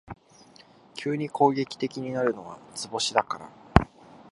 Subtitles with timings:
[0.95, 3.49] 急に攻撃的になるのは図星だから